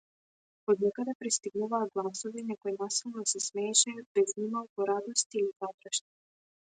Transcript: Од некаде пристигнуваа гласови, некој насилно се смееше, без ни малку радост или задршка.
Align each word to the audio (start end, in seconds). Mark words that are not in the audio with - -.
Од 0.73 0.79
некаде 0.83 1.13
пристигнуваа 1.17 1.81
гласови, 1.97 2.43
некој 2.51 2.77
насилно 2.83 3.25
се 3.33 3.41
смееше, 3.49 3.93
без 4.19 4.33
ни 4.39 4.49
малку 4.57 4.89
радост 4.91 5.39
или 5.41 5.47
задршка. 5.65 6.11